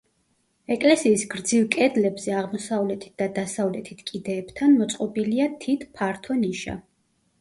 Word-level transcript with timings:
ეკლესიის 0.75 1.25
გრძივ 1.33 1.67
კედლებზე, 1.75 2.33
აღმოსავლეთით 2.39 3.23
და 3.23 3.27
დასავლეთით 3.37 4.03
კიდეებთან, 4.11 4.75
მოწყობილია 4.81 5.49
თით, 5.67 5.89
ფართო 6.01 6.41
ნიშა. 6.45 6.81